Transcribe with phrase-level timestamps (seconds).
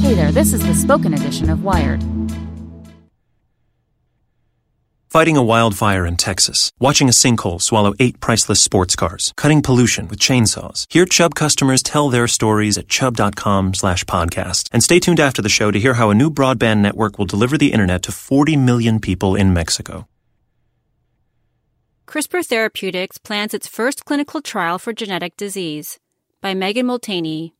[0.00, 2.02] Hey there, this is the spoken edition of Wired.
[5.08, 10.08] Fighting a wildfire in Texas, watching a sinkhole swallow eight priceless sports cars, cutting pollution
[10.08, 10.86] with chainsaws.
[10.92, 14.68] Hear Chubb customers tell their stories at chubb.com slash podcast.
[14.72, 17.56] And stay tuned after the show to hear how a new broadband network will deliver
[17.56, 20.08] the internet to 40 million people in Mexico.
[22.06, 25.98] CRISPR Therapeutics plans its first clinical trial for genetic disease
[26.42, 27.52] by Megan Molteni.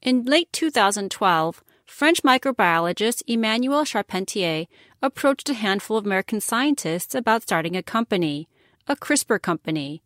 [0.00, 4.66] In late 2012, French microbiologist Emmanuelle Charpentier
[5.02, 8.48] approached a handful of American scientists about starting a company,
[8.86, 10.02] a CRISPR company.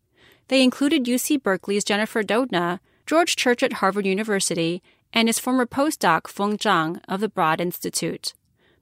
[0.47, 4.81] They included UC Berkeley's Jennifer Doudna, George Church at Harvard University,
[5.13, 8.33] and his former postdoc Feng Zhang of the Broad Institute,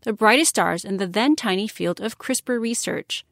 [0.04, 3.26] the brightest stars in the then tiny field of CRISPR research.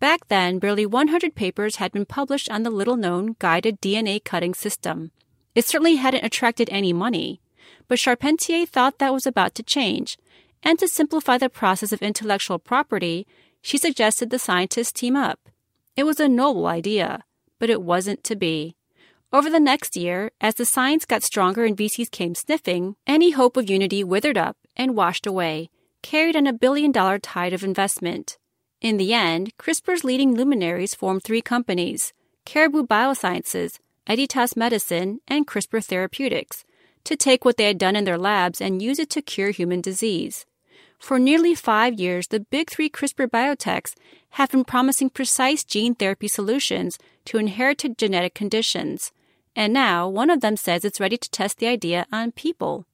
[0.00, 4.52] Back then, barely 100 papers had been published on the little known guided DNA cutting
[4.52, 5.12] system.
[5.54, 7.40] It certainly hadn't attracted any money,
[7.88, 10.18] but Charpentier thought that was about to change,
[10.62, 13.26] and to simplify the process of intellectual property,
[13.60, 15.48] she suggested the scientists team up.
[15.96, 17.24] It was a noble idea,
[17.58, 18.76] but it wasn't to be.
[19.32, 23.56] Over the next year, as the science got stronger and VCs came sniffing, any hope
[23.56, 25.70] of unity withered up and washed away,
[26.02, 28.38] carried on a billion dollar tide of investment.
[28.80, 32.12] In the end, CRISPR's leading luminaries formed three companies
[32.44, 36.64] Caribou Biosciences, Editas Medicine, and CRISPR Therapeutics
[37.04, 39.80] to take what they had done in their labs and use it to cure human
[39.80, 40.46] disease.
[40.98, 43.94] For nearly five years, the big three CRISPR biotechs
[44.30, 49.10] have been promising precise gene therapy solutions to inherited genetic conditions.
[49.56, 52.86] And now, one of them says it's ready to test the idea on people.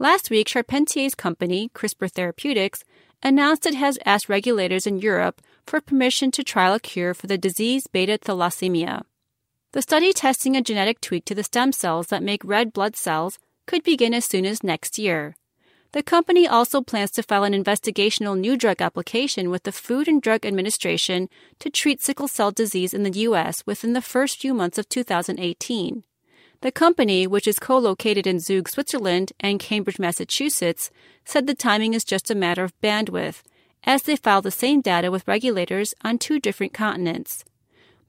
[0.00, 2.84] Last week, Charpentier's company, CRISPR Therapeutics,
[3.22, 7.38] announced it has asked regulators in Europe for permission to trial a cure for the
[7.38, 9.02] disease beta thalassemia.
[9.78, 13.38] The study testing a genetic tweak to the stem cells that make red blood cells
[13.64, 15.36] could begin as soon as next year.
[15.92, 20.20] The company also plans to file an investigational new drug application with the Food and
[20.20, 21.28] Drug Administration
[21.60, 23.62] to treat sickle cell disease in the U.S.
[23.66, 26.02] within the first few months of 2018.
[26.60, 30.90] The company, which is co located in Zug, Switzerland and Cambridge, Massachusetts,
[31.24, 33.42] said the timing is just a matter of bandwidth,
[33.84, 37.44] as they file the same data with regulators on two different continents.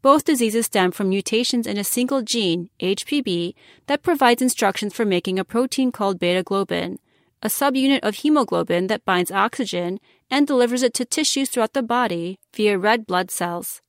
[0.01, 3.53] Both diseases stem from mutations in a single gene, HBB,
[3.87, 6.97] that provides instructions for making a protein called beta globin,
[7.43, 9.99] a subunit of hemoglobin that binds oxygen
[10.29, 13.81] and delivers it to tissues throughout the body via red blood cells.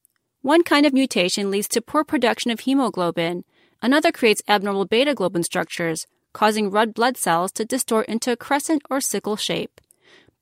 [0.43, 3.44] One kind of mutation leads to poor production of hemoglobin,
[3.82, 8.82] Another creates abnormal beta globin structures, causing red blood cells to distort into a crescent
[8.91, 9.81] or sickle shape.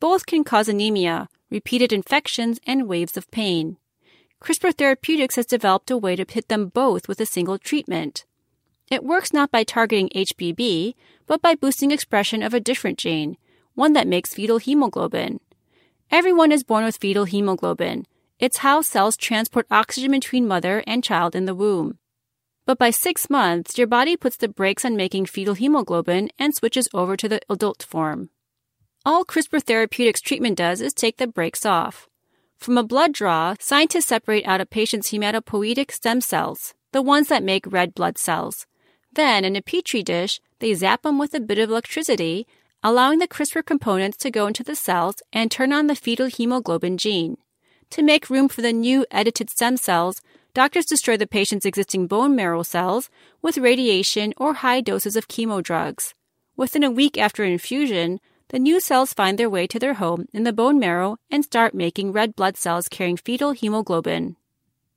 [0.01, 3.77] Both can cause anemia, repeated infections, and waves of pain.
[4.41, 8.25] CRISPR Therapeutics has developed a way to hit them both with a single treatment.
[8.91, 10.95] It works not by targeting HBB,
[11.27, 13.37] but by boosting expression of a different gene,
[13.75, 15.41] one that makes fetal hemoglobin.
[16.11, 18.07] Everyone is born with fetal hemoglobin.
[18.39, 21.99] It's how cells transport oxygen between mother and child in the womb.
[22.65, 26.89] But by six months, your body puts the brakes on making fetal hemoglobin and switches
[26.95, 28.31] over to the adult form.
[29.05, 32.08] All CRISPR Therapeutics treatment does is take the brakes off.
[32.59, 37.45] From a blood draw, scientists separate out a patient's hematopoietic stem cells, the ones that
[37.45, 38.67] make red blood cells.
[39.13, 42.49] Then, in a petri dish, they zap them with a bit of electricity,
[42.83, 46.99] allowing the CRISPR components to go into the cells and turn on the fetal hemoglobin
[46.99, 47.37] gene.
[47.91, 50.21] To make room for the new edited stem cells,
[50.53, 53.09] doctors destroy the patient's existing bone marrow cells
[53.41, 56.13] with radiation or high doses of chemo drugs.
[56.57, 60.45] Within a week after infusion, the new cells find their way to their home in
[60.45, 64.37] the bone marrow and start making red blood cells carrying fetal hemoglobin.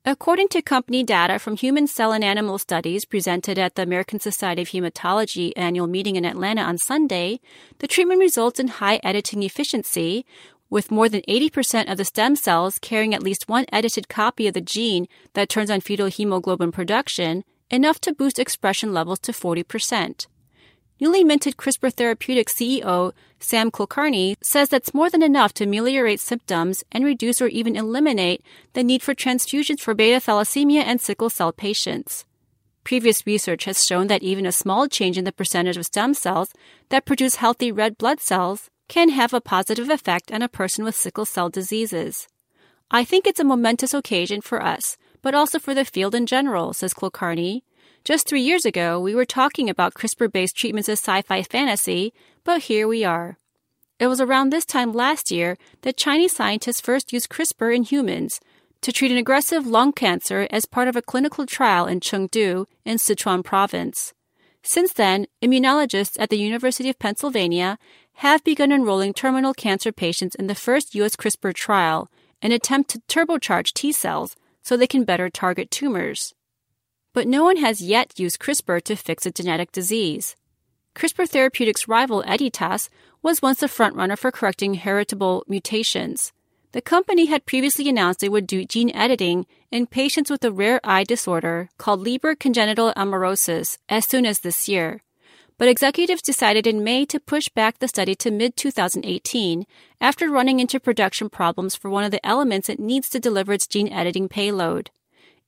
[0.04, 4.62] According to company data from human cell and animal studies presented at the American Society
[4.62, 7.40] of Hematology annual meeting in Atlanta on Sunday,
[7.78, 10.26] the treatment results in high editing efficiency,
[10.68, 14.54] with more than 80% of the stem cells carrying at least one edited copy of
[14.54, 20.26] the gene that turns on fetal hemoglobin production, enough to boost expression levels to 40%.
[21.02, 26.84] Newly minted CRISPR Therapeutics CEO Sam Kulkarni says that's more than enough to ameliorate symptoms
[26.92, 28.44] and reduce or even eliminate
[28.74, 32.24] the need for transfusions for beta thalassemia and sickle cell patients.
[32.84, 36.52] Previous research has shown that even a small change in the percentage of stem cells
[36.90, 40.94] that produce healthy red blood cells can have a positive effect on a person with
[40.94, 42.28] sickle cell diseases.
[42.92, 46.72] I think it's a momentous occasion for us, but also for the field in general,
[46.72, 47.62] says Kulkarni.
[48.04, 52.12] Just three years ago, we were talking about CRISPR based treatments as sci fi fantasy,
[52.42, 53.38] but here we are.
[54.00, 58.40] It was around this time last year that Chinese scientists first used CRISPR in humans
[58.80, 62.96] to treat an aggressive lung cancer as part of a clinical trial in Chengdu in
[62.96, 64.12] Sichuan province.
[64.64, 67.78] Since then, immunologists at the University of Pennsylvania
[68.14, 71.14] have begun enrolling terminal cancer patients in the first U.S.
[71.14, 72.10] CRISPR trial,
[72.42, 76.34] an attempt to turbocharge T cells so they can better target tumors.
[77.12, 80.36] But no one has yet used CRISPR to fix a genetic disease.
[80.94, 82.88] CRISPR Therapeutics' rival Editas
[83.22, 86.32] was once the frontrunner for correcting heritable mutations.
[86.72, 90.80] The company had previously announced they would do gene editing in patients with a rare
[90.82, 95.02] eye disorder called Leber congenital amaurosis as soon as this year
[95.62, 99.64] but executives decided in May to push back the study to mid 2018
[100.00, 103.68] after running into production problems for one of the elements it needs to deliver its
[103.68, 104.90] gene editing payload.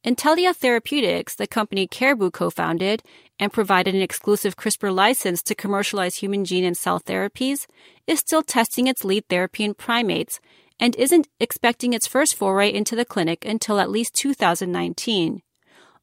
[0.04, 3.02] Intellia Therapeutics, the company Caribou co founded
[3.38, 7.66] and provided an exclusive CRISPR license to commercialize human gene and cell therapies,
[8.06, 10.40] is still testing its lead therapy in primates
[10.78, 15.40] and isn't expecting its first foray into the clinic until at least 2019.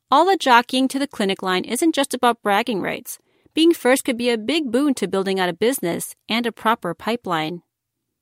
[0.10, 3.20] All the jockeying to the clinic line isn't just about bragging rights
[3.54, 6.94] being first could be a big boon to building out a business and a proper
[6.94, 7.62] pipeline.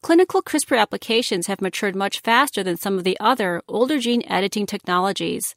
[0.01, 4.65] Clinical CRISPR applications have matured much faster than some of the other older gene editing
[4.65, 5.55] technologies.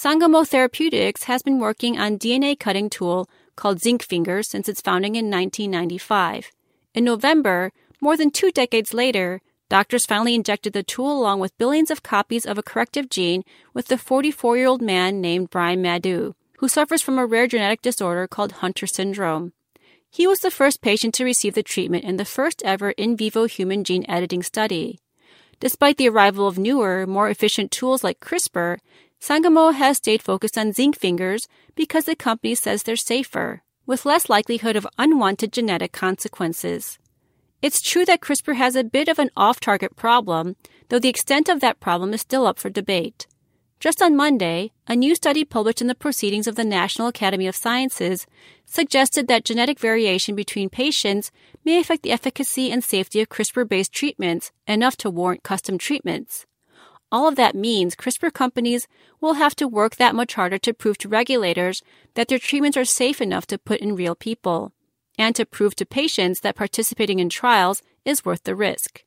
[0.00, 5.16] Sangamo Therapeutics has been working on DNA cutting tool called Zinc Finger since its founding
[5.16, 6.52] in 1995.
[6.94, 11.90] In November, more than two decades later, doctors finally injected the tool along with billions
[11.90, 13.42] of copies of a corrective gene
[13.74, 17.82] with the 44 year old man named Brian Madeux who suffers from a rare genetic
[17.82, 19.52] disorder called Hunter syndrome.
[20.08, 23.46] He was the first patient to receive the treatment in the first ever in vivo
[23.46, 25.00] human gene editing study.
[25.60, 28.78] Despite the arrival of newer, more efficient tools like CRISPR,
[29.20, 34.28] Sangamo has stayed focused on zinc fingers because the company says they're safer, with less
[34.28, 36.98] likelihood of unwanted genetic consequences.
[37.60, 40.54] It's true that CRISPR has a bit of an off target problem,
[40.88, 43.26] though the extent of that problem is still up for debate.
[43.80, 47.54] Just on Monday, a new study published in the Proceedings of the National Academy of
[47.54, 48.26] Sciences
[48.66, 51.30] suggested that genetic variation between patients
[51.64, 56.44] may affect the efficacy and safety of CRISPR based treatments enough to warrant custom treatments.
[57.10, 58.86] All of that means CRISPR companies
[59.20, 61.82] will have to work that much harder to prove to regulators
[62.14, 64.72] that their treatments are safe enough to put in real people,
[65.16, 69.04] and to prove to patients that participating in trials is worth the risk.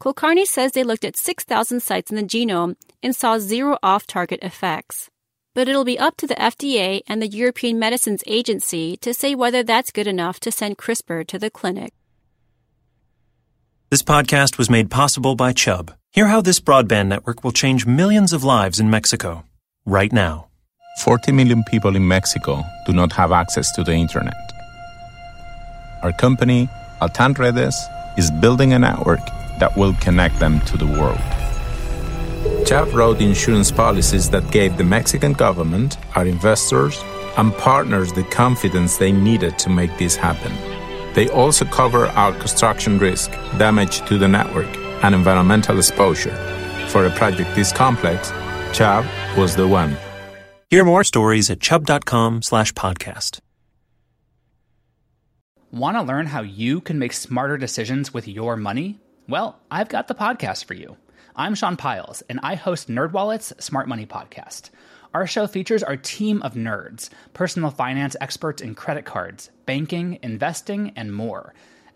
[0.00, 4.40] Kulkarni says they looked at 6,000 sites in the genome and saw zero off target
[4.42, 5.10] effects.
[5.54, 9.62] But it'll be up to the FDA and the European Medicines Agency to say whether
[9.62, 11.94] that's good enough to send CRISPR to the clinic.
[13.90, 15.94] This podcast was made possible by Chubb.
[16.18, 19.44] Hear how this broadband network will change millions of lives in Mexico
[19.86, 20.48] right now.
[21.04, 24.34] 40 million people in Mexico do not have access to the internet.
[26.02, 26.68] Our company,
[27.00, 27.76] Altan Redes,
[28.16, 29.24] is building a network
[29.60, 31.20] that will connect them to the world.
[32.66, 37.00] Chubb wrote insurance policies that gave the Mexican government, our investors,
[37.36, 40.52] and partners the confidence they needed to make this happen.
[41.14, 46.34] They also cover our construction risk, damage to the network, and environmental exposure.
[46.88, 48.30] For a project this complex,
[48.72, 49.04] Chubb
[49.36, 49.96] was the one.
[50.70, 53.40] Hear more stories at chubb.com slash podcast.
[55.70, 58.98] Want to learn how you can make smarter decisions with your money?
[59.28, 60.96] Well, I've got the podcast for you.
[61.36, 64.70] I'm Sean Pyles, and I host NerdWallet's Smart Money Podcast.
[65.14, 70.92] Our show features our team of nerds, personal finance experts in credit cards, banking, investing,
[70.96, 71.54] and more.